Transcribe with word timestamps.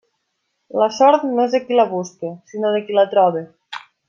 La 0.83 0.87
sort 0.95 1.27
no 1.33 1.45
és 1.45 1.53
de 1.57 1.61
qui 1.67 1.77
la 1.81 1.87
busca, 1.93 2.33
sinó 2.53 2.73
de 2.79 2.83
qui 2.89 2.99
la 3.01 3.09
troba. 3.17 3.47